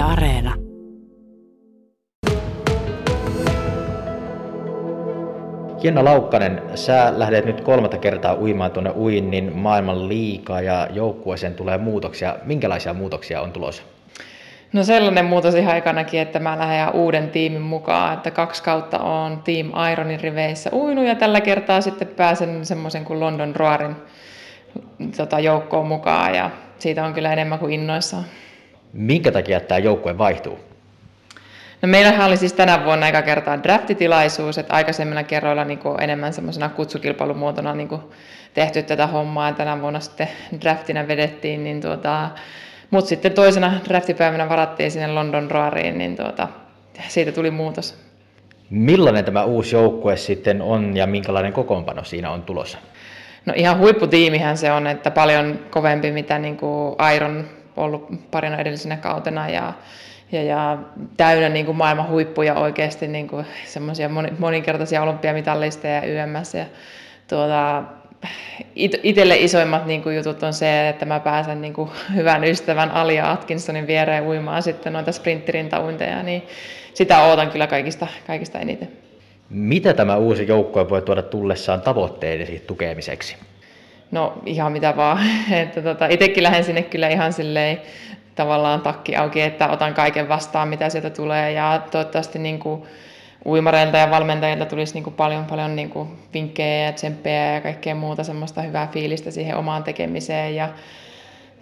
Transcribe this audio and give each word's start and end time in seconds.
Yle 0.00 0.08
Areena. 0.08 0.54
Jenna 5.82 6.04
Laukkanen, 6.04 6.62
sä 6.74 7.12
lähdet 7.16 7.44
nyt 7.44 7.60
kolmatta 7.60 7.98
kertaa 7.98 8.34
uimaan 8.34 8.70
tuonne 8.70 8.90
uinnin 8.90 9.56
maailman 9.56 10.08
liikaa 10.08 10.60
ja 10.60 10.88
joukkueeseen 10.90 11.54
tulee 11.54 11.78
muutoksia. 11.78 12.36
Minkälaisia 12.44 12.94
muutoksia 12.94 13.40
on 13.40 13.52
tulossa? 13.52 13.82
No 14.72 14.84
sellainen 14.84 15.24
muutos 15.24 15.54
ihan 15.54 15.76
ekanakin, 15.76 16.20
että 16.20 16.38
mä 16.38 16.58
lähden 16.58 16.94
uuden 16.94 17.30
tiimin 17.30 17.62
mukaan, 17.62 18.14
että 18.14 18.30
kaksi 18.30 18.62
kautta 18.62 18.98
on 18.98 19.42
Team 19.42 19.72
Ironin 19.92 20.20
riveissä 20.20 20.70
uinut 20.72 21.06
ja 21.06 21.14
tällä 21.14 21.40
kertaa 21.40 21.80
sitten 21.80 22.08
pääsen 22.08 22.66
semmoisen 22.66 23.04
kuin 23.04 23.20
London 23.20 23.56
Roarin 23.56 23.96
tota, 25.16 25.40
joukkoon 25.40 25.86
mukaan 25.86 26.34
ja 26.34 26.50
siitä 26.78 27.04
on 27.04 27.14
kyllä 27.14 27.32
enemmän 27.32 27.58
kuin 27.58 27.72
innoissaan. 27.72 28.24
Minkä 28.92 29.32
takia 29.32 29.60
tämä 29.60 29.78
joukkue 29.78 30.18
vaihtuu? 30.18 30.58
No 31.82 31.88
meillähän 31.88 32.28
oli 32.28 32.36
siis 32.36 32.52
tänä 32.52 32.84
vuonna 32.84 33.06
aika 33.06 33.22
kertaa 33.22 33.62
draftitilaisuus, 33.62 34.58
että 34.58 34.74
aikaisemmilla 34.74 35.22
kerroilla 35.22 35.64
niin 35.64 35.78
kuin 35.78 36.02
enemmän 36.02 36.32
semmoisena 36.32 36.68
kutsukilpailumuotona 36.68 37.74
niin 37.74 37.88
kuin 37.88 38.00
tehty 38.54 38.82
tätä 38.82 39.06
hommaa 39.06 39.48
ja 39.48 39.54
tänä 39.54 39.80
vuonna 39.80 40.00
sitten 40.00 40.28
draftina 40.60 41.08
vedettiin, 41.08 41.64
niin 41.64 41.80
tuota, 41.80 42.30
mutta 42.90 43.08
sitten 43.08 43.32
toisena 43.32 43.80
draftipäivänä 43.88 44.48
varattiin 44.48 44.90
sinne 44.90 45.12
London 45.12 45.50
Roariin, 45.50 45.98
niin 45.98 46.16
tuota, 46.16 46.48
siitä 47.08 47.32
tuli 47.32 47.50
muutos. 47.50 47.98
Millainen 48.70 49.24
tämä 49.24 49.44
uusi 49.44 49.76
joukkue 49.76 50.16
sitten 50.16 50.62
on 50.62 50.96
ja 50.96 51.06
minkälainen 51.06 51.52
kokoonpano 51.52 52.04
siinä 52.04 52.30
on 52.30 52.42
tulossa? 52.42 52.78
No 53.46 53.52
ihan 53.56 53.78
huipputiimihän 53.78 54.56
se 54.56 54.72
on, 54.72 54.86
että 54.86 55.10
paljon 55.10 55.58
kovempi 55.70 56.12
mitä 56.12 56.38
niin 56.38 56.56
kuin 56.56 56.96
Iron 57.16 57.44
ollut 57.76 58.30
parina 58.30 58.58
edellisenä 58.58 58.96
kautena 58.96 59.48
ja, 59.48 59.72
ja, 60.32 60.42
ja 60.42 60.78
täynnä 61.16 61.48
niin 61.48 61.66
kuin 61.66 61.76
maailman 61.76 62.08
huippuja 62.08 62.54
oikeasti 62.54 63.08
niin 63.08 63.28
kuin 63.28 63.46
semmoisia 63.64 64.10
moninkertaisia 64.38 65.02
olympiamitallisteja 65.02 65.94
ja 66.06 66.24
YMS. 66.24 66.54
Ja, 66.54 66.64
tuota, 67.28 67.82
it, 68.74 69.00
itselle 69.02 69.36
isoimmat 69.36 69.86
niin 69.86 70.02
kuin 70.02 70.16
jutut 70.16 70.42
on 70.42 70.52
se, 70.52 70.88
että 70.88 71.04
mä 71.04 71.20
pääsen 71.20 71.60
niin 71.60 71.72
kuin 71.72 71.90
hyvän 72.14 72.44
ystävän 72.44 72.90
Alia 72.90 73.30
Atkinsonin 73.30 73.86
viereen 73.86 74.26
uimaan 74.26 74.62
sitten 74.62 74.92
noita 74.92 75.12
sprinttirintauinteja, 75.12 76.22
niin 76.22 76.42
sitä 76.94 77.22
ootan 77.22 77.50
kyllä 77.50 77.66
kaikista, 77.66 78.06
kaikista 78.26 78.58
eniten. 78.58 78.88
Mitä 79.50 79.94
tämä 79.94 80.16
uusi 80.16 80.46
joukkue 80.48 80.90
voi 80.90 81.02
tuoda 81.02 81.22
tullessaan 81.22 81.80
tavoitteiden 81.80 82.60
tukemiseksi? 82.66 83.36
No 84.10 84.42
ihan 84.46 84.72
mitä 84.72 84.96
vaan. 84.96 85.18
Että 85.62 85.82
tota, 85.82 86.06
itsekin 86.06 86.42
lähden 86.42 86.64
sinne 86.64 86.82
kyllä 86.82 87.08
ihan 87.08 87.32
silleen 87.32 87.80
tavallaan 88.34 88.80
takki 88.80 89.16
auki, 89.16 89.40
että 89.40 89.68
otan 89.68 89.94
kaiken 89.94 90.28
vastaan, 90.28 90.68
mitä 90.68 90.88
sieltä 90.88 91.10
tulee. 91.10 91.52
Ja 91.52 91.82
toivottavasti 91.90 92.38
niin 92.38 92.58
kuin 92.58 92.82
uimareilta 93.46 93.96
ja 93.96 94.10
valmentajilta 94.10 94.66
tulisi 94.66 94.94
niin 94.94 95.04
kuin 95.04 95.14
paljon, 95.14 95.44
paljon 95.44 95.76
niin 95.76 95.90
kuin 95.90 96.08
vinkkejä 96.34 96.84
ja 96.84 96.92
tsemppejä 96.92 97.54
ja 97.54 97.60
kaikkea 97.60 97.94
muuta 97.94 98.24
semmoista 98.24 98.62
hyvää 98.62 98.88
fiilistä 98.92 99.30
siihen 99.30 99.56
omaan 99.56 99.84
tekemiseen. 99.84 100.54
Ja, 100.54 100.68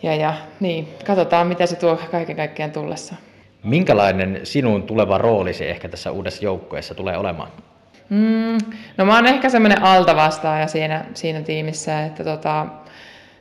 ja, 0.02 0.14
ja 0.14 0.34
niin, 0.60 0.88
katsotaan, 1.06 1.46
mitä 1.46 1.66
se 1.66 1.76
tuo 1.76 1.98
kaiken 2.10 2.36
kaikkiaan 2.36 2.72
tullessa. 2.72 3.14
Minkälainen 3.64 4.40
sinun 4.44 4.82
tuleva 4.82 5.18
roolisi 5.18 5.68
ehkä 5.68 5.88
tässä 5.88 6.10
uudessa 6.10 6.44
joukkueessa 6.44 6.94
tulee 6.94 7.16
olemaan? 7.16 7.50
Mm, 8.10 8.58
no 8.96 9.04
mä 9.04 9.14
oon 9.14 9.26
ehkä 9.26 9.48
semmoinen 9.48 9.82
altavastaaja 9.82 10.66
siinä, 10.66 11.04
siinä 11.14 11.42
tiimissä, 11.42 12.04
että 12.04 12.24
tota, 12.24 12.66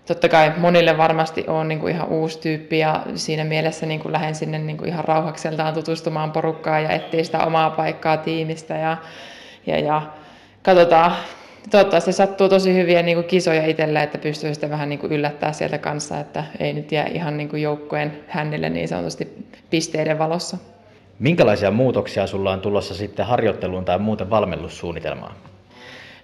totta 0.07 0.29
kai 0.29 0.53
monille 0.57 0.97
varmasti 0.97 1.43
on 1.47 1.67
niin 1.67 1.79
kuin 1.79 1.95
ihan 1.95 2.07
uusi 2.07 2.39
tyyppi 2.39 2.79
ja 2.79 3.03
siinä 3.15 3.43
mielessä 3.43 3.85
niin 3.85 3.99
kuin 3.99 4.11
lähden 4.11 4.35
sinne 4.35 4.59
niin 4.59 4.77
kuin 4.77 4.89
ihan 4.89 5.05
rauhakseltaan 5.05 5.73
tutustumaan 5.73 6.31
porukkaan 6.31 6.83
ja 6.83 6.89
etsiä 6.89 7.23
sitä 7.23 7.45
omaa 7.45 7.69
paikkaa 7.69 8.17
tiimistä 8.17 8.73
ja, 8.73 8.97
ja, 9.67 9.79
ja 9.79 10.01
katsotaan. 10.63 11.11
Toivottavasti 11.71 12.13
sattuu 12.13 12.49
tosi 12.49 12.73
hyviä 12.73 13.01
niin 13.01 13.17
kuin 13.17 13.27
kisoja 13.27 13.65
itselle, 13.67 14.03
että 14.03 14.17
pystyy 14.17 14.53
sitten 14.53 14.69
vähän 14.69 14.89
niin 14.89 14.99
kuin 14.99 15.11
yllättää 15.11 15.53
sieltä 15.53 15.77
kanssa, 15.77 16.19
että 16.19 16.43
ei 16.59 16.73
nyt 16.73 16.91
jää 16.91 17.05
ihan 17.05 17.37
niin 17.37 17.49
kuin 17.49 17.61
joukkueen 17.61 18.19
hännille 18.27 18.69
niin 18.69 18.87
sanotusti 18.87 19.47
pisteiden 19.69 20.19
valossa. 20.19 20.57
Minkälaisia 21.19 21.71
muutoksia 21.71 22.27
sulla 22.27 22.51
on 22.51 22.61
tulossa 22.61 22.95
sitten 22.95 23.25
harjoitteluun 23.25 23.85
tai 23.85 23.99
muuten 23.99 24.29
valmennussuunnitelmaan? 24.29 25.35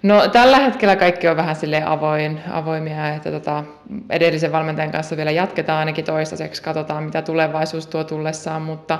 No 0.03 0.27
tällä 0.27 0.59
hetkellä 0.59 0.95
kaikki 0.95 1.27
on 1.27 1.37
vähän 1.37 1.55
sille 1.55 1.83
avoin, 1.85 2.39
avoimia, 2.51 3.13
että 3.13 3.31
tota, 3.31 3.63
edellisen 4.09 4.51
valmentajan 4.51 4.91
kanssa 4.91 5.17
vielä 5.17 5.31
jatketaan 5.31 5.79
ainakin 5.79 6.05
toistaiseksi, 6.05 6.63
katsotaan 6.63 7.03
mitä 7.03 7.21
tulevaisuus 7.21 7.87
tuo 7.87 8.03
tullessaan, 8.03 8.61
mutta 8.61 8.99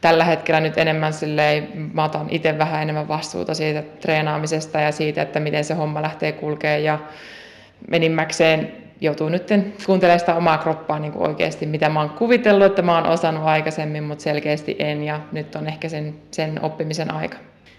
tällä 0.00 0.24
hetkellä 0.24 0.60
nyt 0.60 0.78
enemmän 0.78 1.12
silleen, 1.12 1.90
mä 1.94 2.04
otan 2.04 2.26
itse 2.30 2.58
vähän 2.58 2.82
enemmän 2.82 3.08
vastuuta 3.08 3.54
siitä 3.54 3.82
treenaamisesta 4.00 4.80
ja 4.80 4.92
siitä, 4.92 5.22
että 5.22 5.40
miten 5.40 5.64
se 5.64 5.74
homma 5.74 6.02
lähtee 6.02 6.32
kulkemaan 6.32 6.84
ja 6.84 6.98
enimmäkseen 7.92 8.87
joutuu 9.00 9.28
nyt 9.28 9.48
kuuntelemaan 9.86 10.20
sitä 10.20 10.34
omaa 10.34 10.58
kroppaa 10.58 10.98
niin 10.98 11.12
kuin 11.12 11.28
oikeasti, 11.28 11.66
mitä 11.66 11.88
mä 11.88 12.00
oon 12.00 12.10
kuvitellut, 12.10 12.66
että 12.66 12.82
mä 12.82 12.94
oon 12.94 13.06
osannut 13.06 13.44
aikaisemmin, 13.44 14.04
mutta 14.04 14.22
selkeästi 14.22 14.76
en 14.78 15.02
ja 15.02 15.20
nyt 15.32 15.54
on 15.54 15.66
ehkä 15.66 15.88
sen, 15.88 16.14
sen 16.30 16.60
oppimisen 16.62 17.14
aika. 17.14 17.38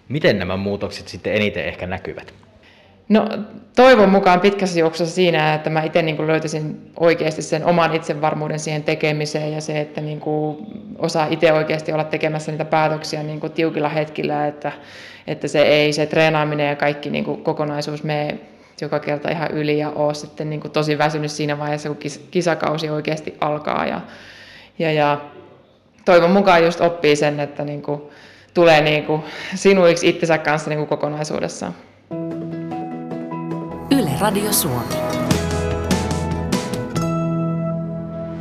Miten 0.09 0.40
nämä 0.40 0.57
muutokset 0.57 1.07
sitten 1.07 1.34
eniten 1.34 1.66
ehkä 1.66 1.88
näkyvät? 1.88 2.34
No 3.09 3.30
toivon 3.75 4.09
mukaan 4.09 4.40
pitkässä 4.40 4.80
juoksussa 4.80 5.16
siinä, 5.16 5.53
että 5.53 5.69
mä 5.69 5.84
itse 5.84 6.02
niin 6.02 6.28
löytäisin 6.28 6.91
oikeasti 7.00 7.41
sen 7.41 7.66
oman 7.66 7.96
itsevarmuuden 7.96 8.59
siihen 8.59 8.84
tekemiseen 8.84 9.53
ja 9.53 9.62
se, 9.62 9.80
että 9.80 10.01
niin 10.01 10.19
kuin 10.19 10.57
osaa 10.97 11.28
itse 11.30 11.53
oikeasti 11.53 11.91
olla 11.91 12.03
tekemässä 12.03 12.51
niitä 12.51 12.66
päätöksiä 12.66 13.24
niin 13.24 13.40
kuin 13.40 13.53
tiukilla 13.53 13.90
hetkillä, 13.90 14.47
että, 14.47 14.72
että 15.28 15.47
se 15.47 15.62
ei 15.62 15.94
se 15.94 16.06
treenaaminen 16.06 16.68
ja 16.68 16.75
kaikki 16.75 17.09
niin 17.09 17.24
kuin 17.24 17.44
kokonaisuus 17.44 18.03
mene 18.03 18.40
joka 18.86 19.00
kerta 19.00 19.32
ihan 19.32 19.52
yli 19.52 19.80
ja 19.80 19.90
ole 19.90 20.14
sitten 20.14 20.50
niin 20.50 20.60
kuin 20.60 20.72
tosi 20.72 20.98
väsynyt 20.98 21.32
siinä 21.32 21.60
vaiheessa, 21.60 21.90
kun 21.90 21.98
kisakausi 22.32 22.90
oikeasti 22.90 23.38
alkaa. 23.42 23.86
Ja, 23.86 24.02
ja, 24.80 24.92
ja 24.92 25.22
toivon 26.06 26.32
mukaan 26.32 26.64
just 26.64 26.82
oppii 26.82 27.16
sen, 27.16 27.40
että 27.40 27.64
niin 27.64 27.82
kuin 27.82 28.02
tulee 28.54 28.82
niin 28.82 29.06
kuin 29.06 29.22
sinuiksi 29.56 30.10
itsensä 30.10 30.38
kanssa 30.38 30.70
niin 30.70 30.78
kuin 30.78 30.88
kokonaisuudessaan. 30.88 31.76
Yle 33.92 34.12
Radio 34.22 34.54
Suomi. 34.54 34.96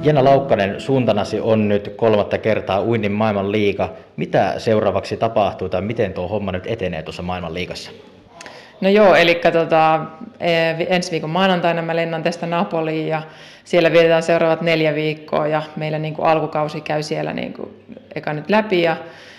Jenna 0.03 0.25
Laukkanen, 0.25 0.81
suuntanasi 0.81 1.41
on 1.41 1.69
nyt 1.69 1.93
kolmatta 1.97 2.39
kertaa 2.39 2.83
uinnin 2.83 3.13
maailman 3.13 3.53
liiga. 3.53 3.93
Mitä 4.17 4.55
seuraavaksi 4.59 5.17
tapahtuu 5.17 5.69
tai 5.69 5.83
miten 5.83 6.13
tuo 6.13 6.29
homma 6.29 6.53
nyt 6.53 6.67
etenee 6.67 7.03
tuossa 7.03 7.23
maailman 7.23 7.55
liigassa? 7.55 7.91
No 8.81 8.89
joo, 8.89 9.15
eli 9.15 9.41
tota, 9.53 10.01
e, 10.41 10.51
ensi 10.89 11.11
viikon 11.11 11.31
maanantaina 11.31 11.83
mä 11.83 11.97
lennän 11.97 12.23
tästä 12.23 12.47
Napoliin 12.47 13.09
ja 13.09 13.23
siellä 13.65 13.93
vietetään 13.93 14.23
seuraavat 14.23 14.61
neljä 14.61 14.95
viikkoa 14.95 15.47
ja 15.47 15.63
meillä 15.77 15.99
niin 15.99 16.15
kuin 16.15 16.29
alkukausi 16.29 16.81
käy 16.81 17.03
siellä 17.03 17.33
niin 17.33 17.53
kuin 17.53 17.85
eka 18.15 18.33
nyt 18.33 18.51
läpi 18.51 18.83
ja 18.83 18.97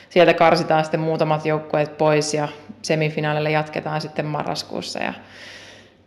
sieltä 0.10 0.34
karsitaan 0.34 0.84
sitten 0.84 1.00
muutamat 1.00 1.46
joukkueet 1.46 1.98
pois 1.98 2.34
ja 2.34 2.48
semifinaalille 2.82 3.52
jatketaan 3.52 4.02
sitten 4.02 4.26
marraskuussa 4.26 5.00
ja 5.00 5.14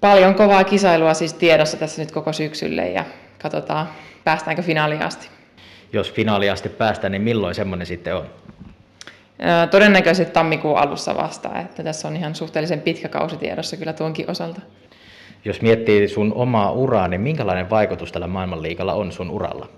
paljon 0.01 0.35
kovaa 0.35 0.65
kisailua 0.65 1.15
siis 1.15 1.35
tiedossa 1.35 1.77
tässä 1.77 2.03
nyt 2.03 2.13
koko 2.13 2.33
syksylle 2.33 2.89
ja 2.89 3.05
katsotaan 3.43 3.89
päästäänkö 4.25 4.63
finaaliin 4.63 5.03
asti. 5.03 5.29
Jos 5.93 6.13
finaaliin 6.13 6.53
asti 6.53 6.69
päästään, 6.69 7.13
niin 7.13 7.23
milloin 7.23 7.55
semmoinen 7.55 7.87
sitten 7.87 8.17
on? 8.17 8.27
Todennäköisesti 9.71 10.33
tammikuun 10.33 10.79
alussa 10.79 11.15
vasta, 11.15 11.61
että 11.61 11.83
tässä 11.83 12.09
on 12.09 12.17
ihan 12.17 12.35
suhteellisen 12.35 12.81
pitkä 12.81 13.09
kausi 13.09 13.37
tiedossa 13.37 13.77
kyllä 13.77 13.93
tuonkin 13.93 14.31
osalta. 14.31 14.61
Jos 15.45 15.63
miettii 15.63 16.09
sun 16.09 16.33
omaa 16.35 16.71
uraa, 16.71 17.09
niin 17.09 17.21
minkälainen 17.21 17.71
vaikutus 17.71 18.13
tällä 18.13 18.27
maailmanliikalla 18.27 18.95
on 18.95 19.13
sun 19.13 19.31
uralla? 19.31 19.69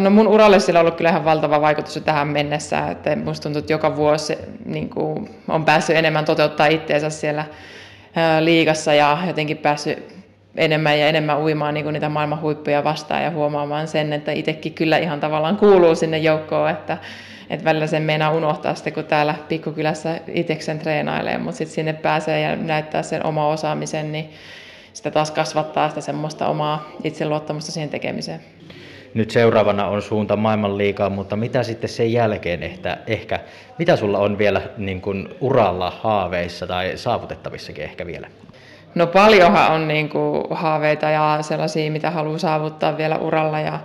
No 0.00 0.10
mun 0.10 0.28
uralle 0.28 0.60
sillä 0.60 0.80
on 0.80 0.86
ollut 0.86 0.96
kyllä 0.96 1.10
ihan 1.10 1.24
valtava 1.24 1.60
vaikutus 1.60 1.96
jo 1.96 2.02
tähän 2.02 2.28
mennessä, 2.28 2.88
että 2.88 3.16
musta 3.16 3.42
tuntuu, 3.42 3.58
että 3.58 3.72
joka 3.72 3.96
vuosi 3.96 4.38
niin 4.64 4.88
kuin 4.88 5.30
on 5.48 5.64
päässyt 5.64 5.96
enemmän 5.96 6.24
toteuttaa 6.24 6.66
itseensä 6.66 7.10
siellä 7.10 7.44
liigassa 8.40 8.94
ja 8.94 9.18
jotenkin 9.26 9.58
päässyt 9.58 10.16
enemmän 10.56 10.98
ja 10.98 11.08
enemmän 11.08 11.38
uimaan 11.38 11.74
niin 11.74 11.84
kuin 11.84 11.92
niitä 11.92 12.08
maailman 12.08 12.40
huippuja 12.40 12.84
vastaan 12.84 13.22
ja 13.22 13.30
huomaamaan 13.30 13.88
sen, 13.88 14.12
että 14.12 14.32
itsekin 14.32 14.74
kyllä 14.74 14.98
ihan 14.98 15.20
tavallaan 15.20 15.56
kuuluu 15.56 15.94
sinne 15.94 16.18
joukkoon, 16.18 16.70
että, 16.70 16.98
että 17.50 17.64
välillä 17.64 17.86
sen 17.86 18.02
meinaa 18.02 18.30
unohtaa 18.30 18.74
sitten, 18.74 18.92
kun 18.92 19.04
täällä 19.04 19.34
pikkukylässä 19.48 20.20
itseksen 20.28 20.78
treenailee, 20.78 21.38
mutta 21.38 21.58
sitten 21.58 21.74
sinne 21.74 21.92
pääsee 21.92 22.40
ja 22.40 22.56
näyttää 22.56 23.02
sen 23.02 23.26
oma 23.26 23.48
osaamisen, 23.48 24.12
niin 24.12 24.30
sitä 24.92 25.10
taas 25.10 25.30
kasvattaa 25.30 25.88
sitä 25.88 26.00
semmoista 26.00 26.46
omaa 26.48 26.90
itseluottamusta 27.04 27.72
siihen 27.72 27.90
tekemiseen. 27.90 28.40
Nyt 29.14 29.30
seuraavana 29.30 29.86
on 29.86 30.02
suunta 30.02 30.36
maailmanliikaa, 30.36 31.10
mutta 31.10 31.36
mitä 31.36 31.62
sitten 31.62 31.90
sen 31.90 32.12
jälkeen 32.12 32.62
ehkä, 32.62 32.96
ehkä 33.06 33.40
mitä 33.78 33.96
sulla 33.96 34.18
on 34.18 34.38
vielä 34.38 34.62
niin 34.76 35.00
kuin 35.00 35.28
uralla 35.40 35.90
haaveissa 35.90 36.66
tai 36.66 36.92
saavutettavissakin 36.96 37.84
ehkä 37.84 38.06
vielä? 38.06 38.28
No 38.96 39.06
paljonhan 39.06 39.72
on 39.72 39.88
niin 39.88 40.08
kuin 40.08 40.44
haaveita 40.50 41.10
ja 41.10 41.38
sellaisia, 41.40 41.90
mitä 41.90 42.10
haluaa 42.10 42.38
saavuttaa 42.38 42.96
vielä 42.96 43.18
uralla 43.18 43.60
ja 43.60 43.80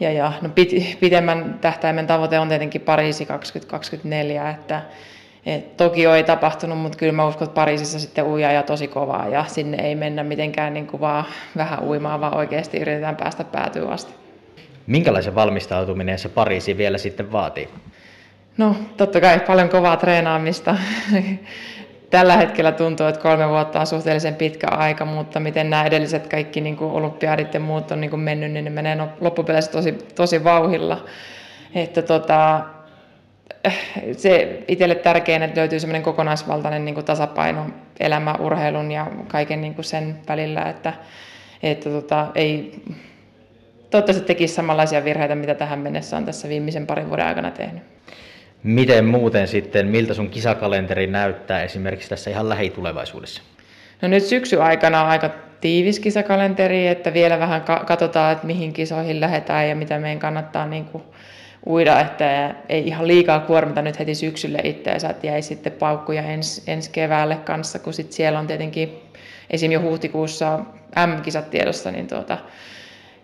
ja, 0.00 0.12
ja 0.12 0.32
no 0.42 0.48
pit, 0.48 0.96
pitemmän 1.00 1.58
tähtäimen 1.60 2.06
tavoite 2.06 2.38
on 2.38 2.48
tietenkin 2.48 2.80
Pariisi 2.80 3.26
2024, 3.26 4.50
että 4.50 4.82
et 5.46 5.76
Tokio 5.76 6.14
ei 6.14 6.24
tapahtunut, 6.24 6.78
mutta 6.78 6.98
kyllä 6.98 7.12
mä 7.12 7.26
uskon, 7.26 7.44
että 7.44 7.54
Pariisissa 7.54 8.00
sitten 8.00 8.24
uijaa 8.24 8.52
ja 8.52 8.62
tosi 8.62 8.88
kovaa 8.88 9.28
ja 9.28 9.44
sinne 9.48 9.82
ei 9.82 9.94
mennä 9.94 10.22
mitenkään 10.22 10.74
niin 10.74 10.86
kuin 10.86 11.00
vaan 11.00 11.24
vähän 11.56 11.84
uimaan, 11.84 12.20
vaan 12.20 12.36
oikeasti 12.36 12.78
yritetään 12.78 13.16
päästä 13.16 13.44
päätyyn 13.44 13.90
asti. 13.90 14.14
Minkälaisen 14.86 15.34
valmistautuminen 15.34 16.18
se 16.18 16.28
Pariisi 16.28 16.76
vielä 16.76 16.98
sitten 16.98 17.32
vaatii? 17.32 17.68
No 18.56 18.76
totta 18.96 19.20
kai 19.20 19.40
paljon 19.40 19.68
kovaa 19.68 19.96
treenaamista. 19.96 20.76
Tällä 22.10 22.36
hetkellä 22.36 22.72
tuntuu, 22.72 23.06
että 23.06 23.20
kolme 23.20 23.48
vuotta 23.48 23.80
on 23.80 23.86
suhteellisen 23.86 24.34
pitkä 24.34 24.66
aika, 24.68 25.04
mutta 25.04 25.40
miten 25.40 25.70
nämä 25.70 25.84
edelliset 25.84 26.26
kaikki 26.26 26.60
niin 26.60 26.76
kuin 26.76 26.92
olympiadit 26.92 27.54
ja 27.54 27.60
muut 27.60 27.90
on 27.90 28.00
niin 28.00 28.10
kuin 28.10 28.20
mennyt, 28.20 28.52
niin 28.52 28.64
ne 28.64 28.70
menee 28.70 28.94
no, 28.94 29.08
loppupeleissä 29.20 29.72
tosi, 29.72 29.92
tosi 29.92 30.44
vauhilla. 30.44 31.04
Että 31.74 32.02
tota, 32.02 32.60
se 34.16 34.62
itselle 34.68 34.94
tärkein, 34.94 35.42
että 35.42 35.60
löytyy 35.60 35.80
semmoinen 35.80 36.02
kokonaisvaltainen 36.02 36.84
niin 36.84 36.94
kuin 36.94 37.04
tasapaino 37.04 37.66
elämä, 38.00 38.34
urheilun 38.38 38.90
ja 38.90 39.06
kaiken 39.28 39.60
niin 39.60 39.74
kuin 39.74 39.84
sen 39.84 40.18
välillä, 40.28 40.62
että, 40.62 40.92
että 41.62 41.90
tota, 41.90 42.26
ei 42.34 42.82
toivottavasti 43.90 44.26
tekisi 44.26 44.54
samanlaisia 44.54 45.04
virheitä, 45.04 45.34
mitä 45.34 45.54
tähän 45.54 45.78
mennessä 45.78 46.16
on 46.16 46.24
tässä 46.24 46.48
viimeisen 46.48 46.86
parin 46.86 47.08
vuoden 47.08 47.26
aikana 47.26 47.50
tehnyt. 47.50 47.82
Miten 48.62 49.04
muuten 49.04 49.48
sitten, 49.48 49.86
miltä 49.86 50.14
sun 50.14 50.30
kisakalenteri 50.30 51.06
näyttää 51.06 51.62
esimerkiksi 51.62 52.08
tässä 52.08 52.30
ihan 52.30 52.48
lähitulevaisuudessa? 52.48 53.42
No 54.02 54.08
nyt 54.08 54.22
syksy 54.22 54.62
aikana 54.62 55.02
on 55.02 55.08
aika 55.08 55.30
tiivis 55.60 56.00
kisakalenteri, 56.00 56.86
että 56.86 57.14
vielä 57.14 57.38
vähän 57.38 57.62
katsotaan, 57.86 58.32
että 58.32 58.46
mihin 58.46 58.72
kisoihin 58.72 59.20
lähdetään 59.20 59.68
ja 59.68 59.76
mitä 59.76 59.98
meidän 59.98 60.18
kannattaa 60.18 60.66
niin 60.66 60.84
kuin 60.84 61.02
uida, 61.66 62.00
että 62.00 62.54
ei 62.68 62.86
ihan 62.86 63.08
liikaa 63.08 63.40
kuormita 63.40 63.82
nyt 63.82 63.98
heti 63.98 64.14
syksylle 64.14 64.58
itseensä, 64.64 65.10
että 65.10 65.26
jäi 65.26 65.42
sitten 65.42 65.72
paukkuja 65.72 66.22
ens, 66.22 66.62
ensi 66.66 66.90
keväälle 66.90 67.36
kanssa, 67.36 67.78
kun 67.78 67.92
sit 67.92 68.12
siellä 68.12 68.38
on 68.38 68.46
tietenkin 68.46 68.98
esim. 69.50 69.72
jo 69.72 69.80
huhtikuussa 69.80 70.58
M-kisat 71.06 71.50
tiedossa, 71.50 71.90
niin 71.90 72.06
tuota, 72.06 72.38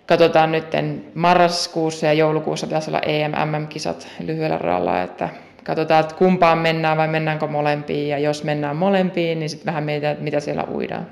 katsotaan 0.06 0.52
nyt 0.52 0.66
marraskuussa 1.14 2.06
ja 2.06 2.12
joulukuussa 2.12 2.66
pitäisi 2.66 2.90
olla 2.90 3.00
EM-MM-kisat 3.00 4.08
lyhyellä 4.20 4.58
ralla, 4.58 5.02
että 5.02 5.28
katsotaan, 5.64 6.00
että 6.00 6.14
kumpaan 6.14 6.58
mennään 6.58 6.96
vai 6.96 7.08
mennäänkö 7.08 7.46
molempiin, 7.46 8.08
ja 8.08 8.18
jos 8.18 8.44
mennään 8.44 8.76
molempiin, 8.76 9.38
niin 9.38 9.50
sitten 9.50 9.66
vähän 9.66 9.84
mietitään, 9.84 10.16
mitä 10.20 10.40
siellä 10.40 10.64
uidaan. 10.74 11.06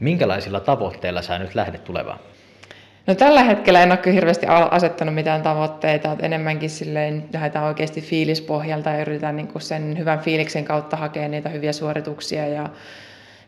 Minkälaisilla 0.00 0.60
tavoitteilla 0.60 1.22
sä 1.22 1.38
nyt 1.38 1.54
lähdet 1.54 1.84
tulevaan? 1.84 2.18
No 3.06 3.14
tällä 3.14 3.42
hetkellä 3.42 3.82
en 3.82 3.90
ole 3.90 3.96
kyllä 3.98 4.14
hirveästi 4.14 4.46
asettanut 4.70 5.14
mitään 5.14 5.42
tavoitteita, 5.42 6.12
että 6.12 6.26
enemmänkin 6.26 6.70
silleen 6.70 7.24
lähdetään 7.32 7.64
oikeasti 7.64 8.00
fiilispohjalta 8.00 8.90
ja 8.90 9.00
yritetään 9.00 9.36
niin 9.36 9.48
sen 9.58 9.98
hyvän 9.98 10.18
fiiliksen 10.18 10.64
kautta 10.64 10.96
hakea 10.96 11.28
niitä 11.28 11.48
hyviä 11.48 11.72
suorituksia 11.72 12.48
ja 12.48 12.68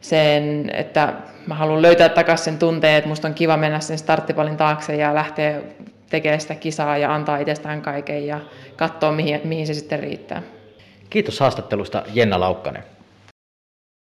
sen, 0.01 0.71
että 0.75 1.13
mä 1.47 1.55
haluan 1.55 1.83
löytää 1.83 2.09
takaisin 2.09 2.45
sen 2.45 2.59
tunteen, 2.59 2.95
että 2.95 3.09
musta 3.09 3.29
on 3.29 3.35
kiva 3.35 3.57
mennä 3.57 3.81
sen 3.81 3.99
starttipalin 3.99 4.57
taakse 4.57 4.97
ja 4.97 5.15
lähteä 5.15 5.61
tekemään 6.11 6.41
sitä 6.41 6.55
kisaa 6.55 6.99
ja 6.99 7.15
antaa 7.15 7.39
itsestään 7.39 7.83
kaiken 7.83 8.27
ja 8.27 8.41
katsoa, 8.77 9.13
mihin, 9.13 9.41
mihin 9.45 9.67
se 9.67 9.75
sitten 9.75 10.01
riittää. 10.01 10.43
Kiitos 11.11 11.41
haastattelusta 11.41 12.03
Jenna 12.15 12.41
Laukkanen. 12.41 12.98